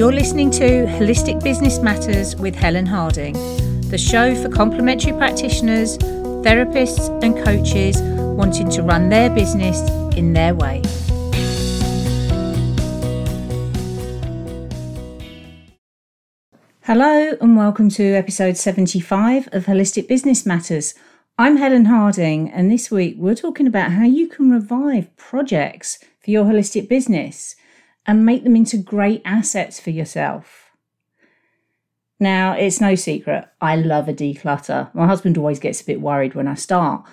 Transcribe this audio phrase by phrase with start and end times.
[0.00, 3.34] You're listening to Holistic Business Matters with Helen Harding,
[3.90, 8.00] the show for complementary practitioners, therapists, and coaches
[8.34, 9.78] wanting to run their business
[10.16, 10.80] in their way.
[16.84, 20.94] Hello, and welcome to episode 75 of Holistic Business Matters.
[21.36, 26.30] I'm Helen Harding, and this week we're talking about how you can revive projects for
[26.30, 27.54] your holistic business
[28.10, 30.72] and make them into great assets for yourself.
[32.18, 34.92] Now, it's no secret, I love a declutter.
[34.96, 37.04] My husband always gets a bit worried when I start,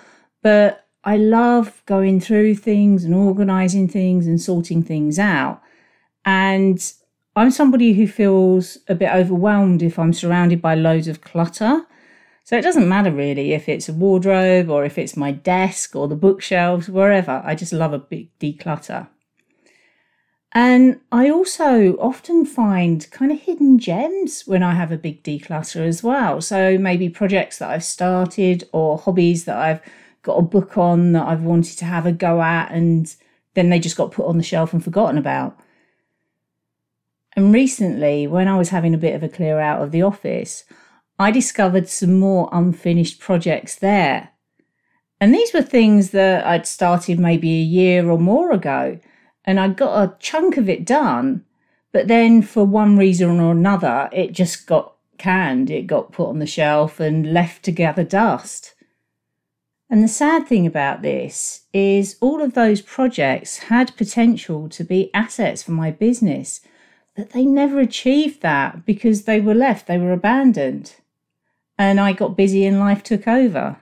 [0.42, 5.62] but I love going through things and organizing things and sorting things out.
[6.24, 6.92] And
[7.36, 11.86] I'm somebody who feels a bit overwhelmed if I'm surrounded by loads of clutter.
[12.42, 16.08] So it doesn't matter really if it's a wardrobe or if it's my desk or
[16.08, 17.40] the bookshelves, wherever.
[17.44, 19.06] I just love a big declutter.
[20.52, 25.86] And I also often find kind of hidden gems when I have a big declutter
[25.86, 26.40] as well.
[26.40, 29.80] So maybe projects that I've started or hobbies that I've
[30.22, 33.14] got a book on that I've wanted to have a go at and
[33.54, 35.58] then they just got put on the shelf and forgotten about.
[37.36, 40.64] And recently, when I was having a bit of a clear out of the office,
[41.18, 44.30] I discovered some more unfinished projects there.
[45.20, 48.98] And these were things that I'd started maybe a year or more ago,
[49.48, 51.42] and I got a chunk of it done.
[51.90, 56.38] But then, for one reason or another, it just got canned, it got put on
[56.38, 58.74] the shelf and left to gather dust.
[59.88, 65.10] And the sad thing about this is all of those projects had potential to be
[65.14, 66.60] assets for my business,
[67.16, 70.96] but they never achieved that because they were left, they were abandoned
[71.78, 73.76] and I got busy and life took over.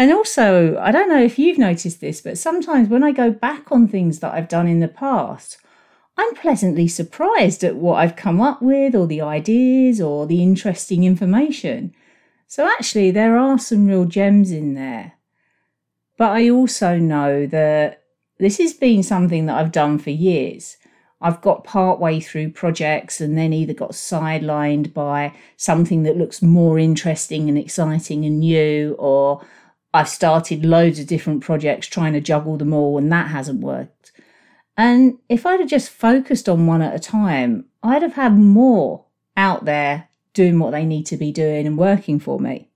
[0.00, 3.70] And also, I don't know if you've noticed this, but sometimes when I go back
[3.70, 5.58] on things that I've done in the past,
[6.16, 11.04] I'm pleasantly surprised at what I've come up with, or the ideas, or the interesting
[11.04, 11.94] information.
[12.46, 15.16] So, actually, there are some real gems in there.
[16.16, 18.04] But I also know that
[18.38, 20.78] this has been something that I've done for years.
[21.20, 26.40] I've got part way through projects and then either got sidelined by something that looks
[26.40, 29.44] more interesting and exciting and new, or
[29.92, 34.12] I've started loads of different projects trying to juggle them all and that hasn't worked.
[34.76, 39.04] And if I'd have just focused on one at a time, I'd have had more
[39.36, 42.68] out there doing what they need to be doing and working for me.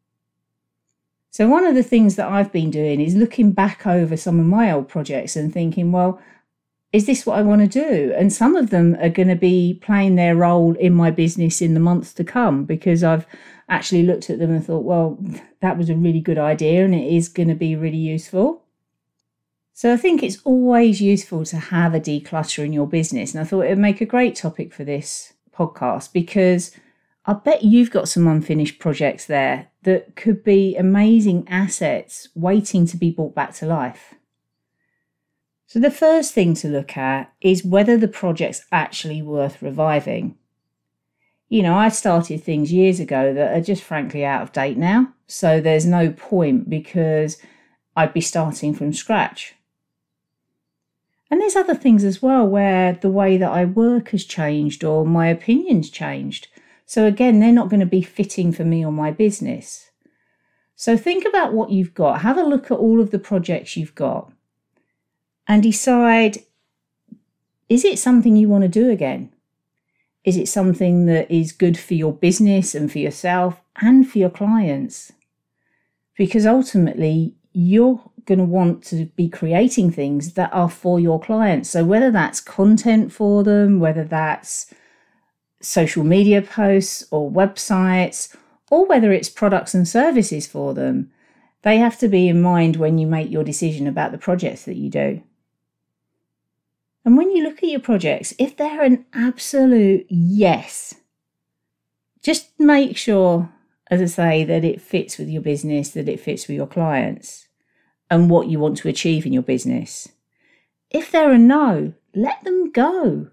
[1.31, 4.47] So, one of the things that I've been doing is looking back over some of
[4.47, 6.21] my old projects and thinking, well,
[6.95, 8.15] is this what I want to do?
[8.17, 11.75] And some of them are going to be playing their role in my business in
[11.75, 13.27] the months to come because I've
[13.69, 15.19] actually looked at them and thought, well,
[15.61, 18.63] that was a really good idea and it is going to be really useful.
[19.73, 23.35] So I think it's always useful to have a declutter in your business.
[23.35, 26.71] And I thought it would make a great topic for this podcast because
[27.27, 32.97] I bet you've got some unfinished projects there that could be amazing assets waiting to
[32.97, 34.15] be brought back to life.
[35.75, 40.37] So, the first thing to look at is whether the project's actually worth reviving.
[41.49, 45.13] You know, I started things years ago that are just frankly out of date now.
[45.27, 47.39] So, there's no point because
[47.97, 49.57] I'd be starting from scratch.
[51.29, 55.05] And there's other things as well where the way that I work has changed or
[55.05, 56.47] my opinions changed.
[56.87, 59.91] So, again, they're not going to be fitting for me or my business.
[60.77, 62.21] So, think about what you've got.
[62.21, 64.31] Have a look at all of the projects you've got
[65.47, 66.39] and decide
[67.69, 69.33] is it something you want to do again?
[70.23, 74.31] Is it something that is good for your business and for yourself and for your
[74.31, 75.13] clients?
[76.17, 81.71] Because ultimately, you're going to want to be creating things that are for your clients.
[81.71, 84.73] So, whether that's content for them, whether that's
[85.61, 88.35] social media posts or websites,
[88.71, 91.11] or whether it's products and services for them,
[91.63, 94.77] they have to be in mind when you make your decision about the projects that
[94.77, 95.23] you do.
[97.05, 100.95] And when you look at your projects, if they're an absolute yes,
[102.23, 103.51] just make sure,
[103.91, 107.49] as I say, that it fits with your business, that it fits with your clients
[108.11, 110.09] and what you want to achieve in your business.
[110.91, 113.29] If they're a no, let them go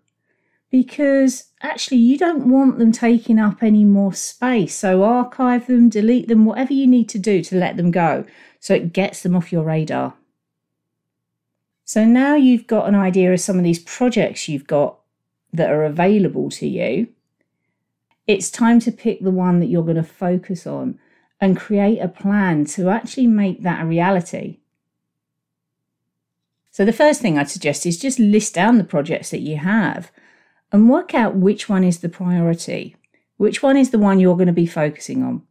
[0.72, 4.76] because actually you don't want them taking up any more space.
[4.76, 8.26] So archive them, delete them, whatever you need to do to let them go
[8.60, 10.16] so it gets them off your radar.
[11.92, 15.00] So now you've got an idea of some of these projects you've got
[15.52, 17.10] that are available to you.
[18.26, 20.98] It's time to pick the one that you're going to focus on
[21.42, 24.60] and create a plan to actually make that a reality.
[26.72, 30.14] So, the first thing I'd suggest is just list down the projects that you have
[30.72, 32.96] and work out which one is the priority,
[33.36, 35.42] which one is the one you're going to be focusing on.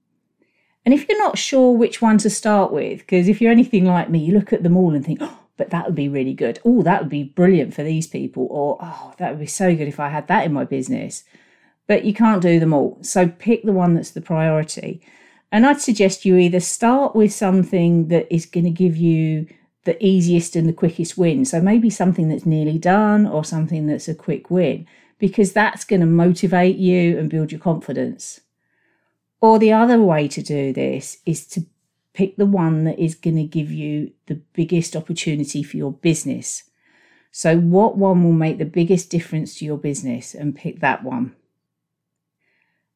[0.86, 4.08] And if you're not sure which one to start with, because if you're anything like
[4.08, 6.58] me, you look at them all and think, oh, but that would be really good.
[6.64, 8.48] Oh, that would be brilliant for these people.
[8.50, 11.22] Or, oh, that would be so good if I had that in my business.
[11.86, 12.96] But you can't do them all.
[13.02, 15.02] So pick the one that's the priority.
[15.52, 19.48] And I'd suggest you either start with something that is going to give you
[19.84, 21.44] the easiest and the quickest win.
[21.44, 24.86] So maybe something that's nearly done or something that's a quick win,
[25.18, 28.40] because that's going to motivate you and build your confidence.
[29.42, 31.66] Or the other way to do this is to
[32.12, 36.64] pick the one that is going to give you the biggest opportunity for your business.
[37.32, 41.36] So, what one will make the biggest difference to your business and pick that one.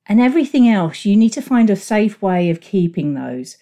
[0.06, 3.56] And everything else, you need to find a safe way of keeping those.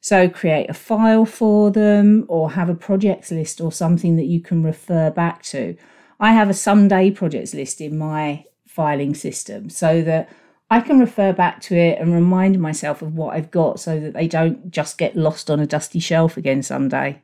[0.00, 4.40] So, create a file for them or have a projects list or something that you
[4.40, 5.76] can refer back to.
[6.18, 10.28] I have a someday projects list in my filing system so that
[10.68, 14.14] I can refer back to it and remind myself of what I've got so that
[14.14, 17.22] they don't just get lost on a dusty shelf again someday.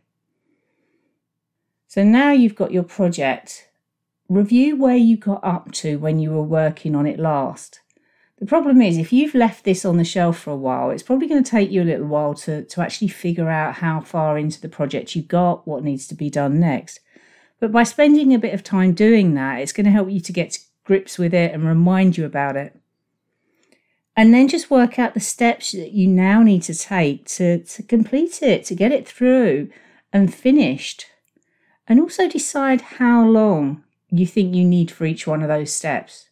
[1.88, 3.68] So now you've got your project,
[4.28, 7.80] review where you got up to when you were working on it last.
[8.38, 11.28] The problem is, if you've left this on the shelf for a while, it's probably
[11.28, 14.60] going to take you a little while to, to actually figure out how far into
[14.60, 17.00] the project you got, what needs to be done next.
[17.60, 20.32] But by spending a bit of time doing that, it's going to help you to
[20.32, 22.81] get to grips with it and remind you about it
[24.16, 27.82] and then just work out the steps that you now need to take to, to
[27.82, 29.70] complete it, to get it through
[30.12, 31.06] and finished.
[31.88, 36.28] And also decide how long you think you need for each one of those steps.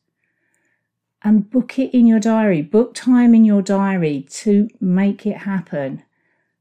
[1.23, 6.03] And book it in your diary, book time in your diary to make it happen.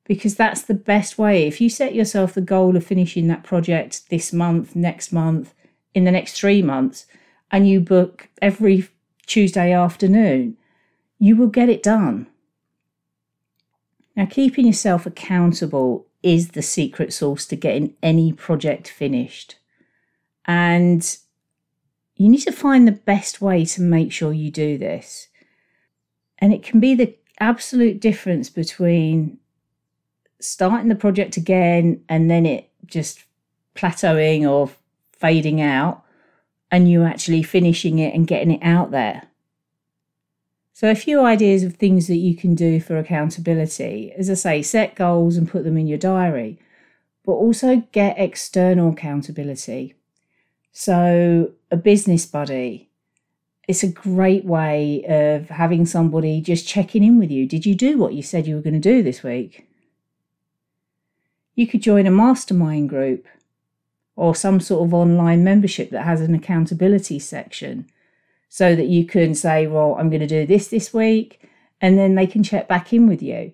[0.05, 1.45] Because that's the best way.
[1.45, 5.53] If you set yourself the goal of finishing that project this month, next month,
[5.93, 7.05] in the next three months,
[7.51, 8.87] and you book every
[9.27, 10.57] Tuesday afternoon,
[11.19, 12.27] you will get it done.
[14.15, 19.57] Now, keeping yourself accountable is the secret sauce to getting any project finished.
[20.45, 21.17] And
[22.15, 25.27] you need to find the best way to make sure you do this.
[26.39, 29.37] And it can be the absolute difference between
[30.41, 33.23] starting the project again and then it just
[33.75, 34.69] plateauing or
[35.13, 36.03] fading out
[36.71, 39.28] and you actually finishing it and getting it out there.
[40.79, 44.13] So, a few ideas of things that you can do for accountability.
[44.17, 46.57] As I say, set goals and put them in your diary,
[47.25, 49.95] but also get external accountability.
[50.71, 52.87] So, a business buddy.
[53.67, 57.45] It's a great way of having somebody just checking in with you.
[57.45, 59.67] Did you do what you said you were going to do this week?
[61.55, 63.27] You could join a mastermind group
[64.15, 67.89] or some sort of online membership that has an accountability section
[68.49, 71.47] so that you can say, well, I'm going to do this this week,
[71.79, 73.53] and then they can check back in with you.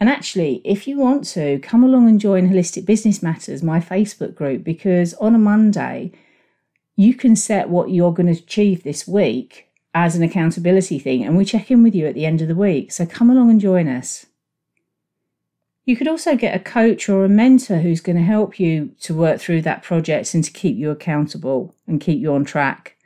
[0.00, 4.36] And actually, if you want to, come along and join Holistic Business Matters, my Facebook
[4.36, 6.12] group, because on a Monday,
[6.94, 11.36] you can set what you're going to achieve this week as an accountability thing, and
[11.36, 12.92] we check in with you at the end of the week.
[12.92, 14.26] So come along and join us.
[15.84, 19.14] You could also get a coach or a mentor who's going to help you to
[19.14, 22.97] work through that project and to keep you accountable and keep you on track.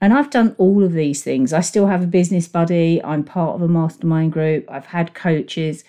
[0.00, 1.52] And I've done all of these things.
[1.52, 3.02] I still have a business buddy.
[3.02, 4.64] I'm part of a mastermind group.
[4.70, 5.84] I've had coaches,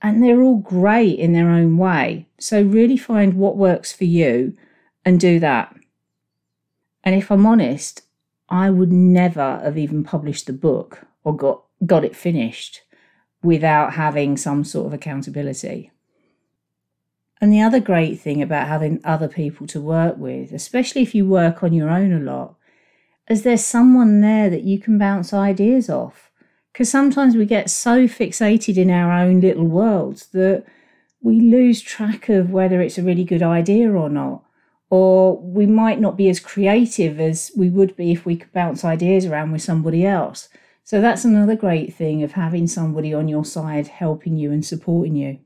[0.00, 2.26] and they're all great in their own way.
[2.38, 4.56] So, really find what works for you
[5.04, 5.74] and do that.
[7.02, 8.02] And if I'm honest,
[8.48, 12.82] I would never have even published the book or got, got it finished
[13.42, 15.90] without having some sort of accountability.
[17.40, 21.26] And the other great thing about having other people to work with, especially if you
[21.26, 22.56] work on your own a lot,
[23.26, 26.30] as there someone there that you can bounce ideas off.
[26.72, 30.64] Because sometimes we get so fixated in our own little worlds that
[31.22, 34.44] we lose track of whether it's a really good idea or not.
[34.90, 38.84] Or we might not be as creative as we would be if we could bounce
[38.84, 40.48] ideas around with somebody else.
[40.82, 45.16] So that's another great thing of having somebody on your side helping you and supporting
[45.16, 45.38] you.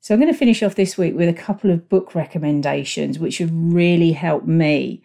[0.00, 3.38] So I'm going to finish off this week with a couple of book recommendations which
[3.38, 5.02] have really helped me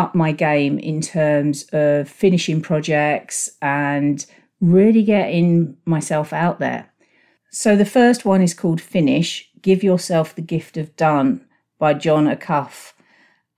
[0.00, 4.26] up my game in terms of finishing projects and
[4.60, 6.90] really getting myself out there.
[7.50, 11.46] So the first one is called Finish Give Yourself the Gift of Done
[11.78, 12.92] by John Acuff.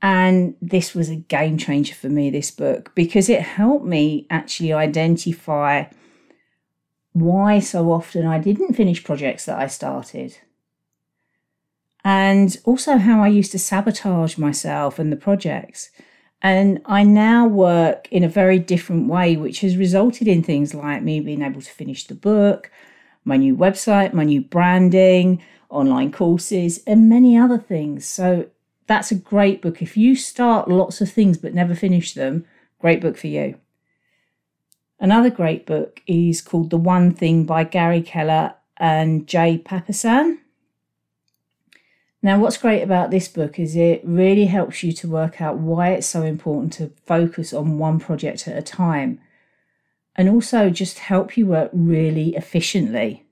[0.01, 4.73] And this was a game changer for me, this book, because it helped me actually
[4.73, 5.85] identify
[7.13, 10.39] why so often I didn't finish projects that I started.
[12.05, 15.91] And also how I used to sabotage myself and the projects.
[16.43, 21.03] And I now work in a very different way, which has resulted in things like
[21.03, 22.71] me being able to finish the book,
[23.25, 28.05] my new website, my new branding, online courses, and many other things.
[28.05, 28.47] So
[28.89, 29.81] that's a great book.
[29.81, 32.45] If you start lots of things but never finish them,
[32.81, 33.55] great book for you.
[34.99, 40.39] Another great book is called The One Thing by Gary Keller and Jay Papasan.
[42.25, 45.91] Now, what's great about this book is it really helps you to work out why
[45.91, 49.21] it's so important to focus on one project at a time
[50.15, 53.27] and also just help you work really efficiently.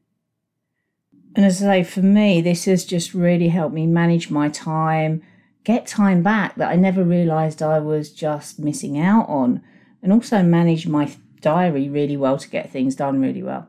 [1.36, 5.22] And as I say, for me, this has just really helped me manage my time,
[5.62, 9.62] get time back that I never realized I was just missing out on,
[10.02, 13.68] and also manage my diary really well to get things done really well.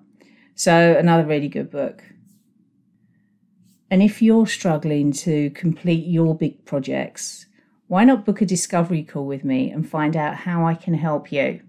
[0.55, 2.03] So, another really good book.
[3.91, 7.47] And if you're struggling to complete your big projects,
[7.87, 11.29] why not book a discovery call with me and find out how I can help
[11.29, 11.59] you?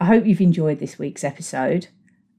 [0.00, 1.86] I hope you've enjoyed this week's episode.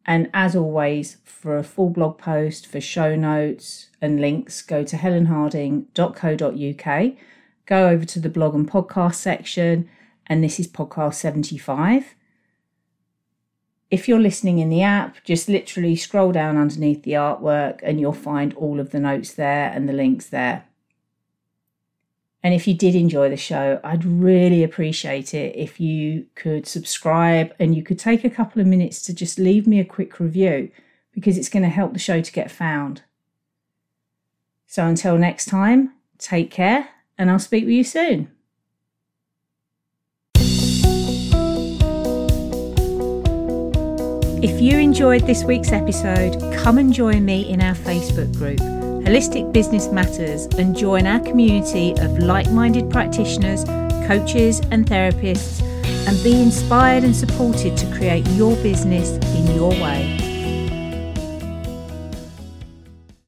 [0.05, 4.97] And as always, for a full blog post, for show notes and links, go to
[4.97, 7.13] helenharding.co.uk,
[7.65, 9.89] go over to the blog and podcast section,
[10.27, 12.13] and this is podcast 75.
[13.91, 18.13] If you're listening in the app, just literally scroll down underneath the artwork and you'll
[18.13, 20.65] find all of the notes there and the links there.
[22.43, 27.53] And if you did enjoy the show, I'd really appreciate it if you could subscribe
[27.59, 30.71] and you could take a couple of minutes to just leave me a quick review
[31.11, 33.01] because it's going to help the show to get found.
[34.67, 38.31] So until next time, take care and I'll speak with you soon.
[44.41, 48.59] If you enjoyed this week's episode, come and join me in our Facebook group,
[49.05, 53.65] Holistic Business Matters, and join our community of like minded practitioners,
[54.07, 55.61] coaches, and therapists,
[56.07, 60.18] and be inspired and supported to create your business in your way.